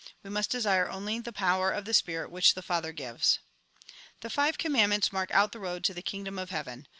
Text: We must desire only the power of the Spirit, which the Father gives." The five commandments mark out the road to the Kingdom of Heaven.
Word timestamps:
We 0.23 0.31
must 0.31 0.49
desire 0.49 0.89
only 0.89 1.19
the 1.19 1.31
power 1.31 1.69
of 1.69 1.85
the 1.85 1.93
Spirit, 1.93 2.31
which 2.31 2.55
the 2.55 2.63
Father 2.63 2.91
gives." 2.91 3.37
The 4.21 4.31
five 4.31 4.57
commandments 4.57 5.13
mark 5.13 5.29
out 5.29 5.51
the 5.51 5.59
road 5.59 5.83
to 5.83 5.93
the 5.93 6.01
Kingdom 6.01 6.39
of 6.39 6.49
Heaven. 6.49 6.87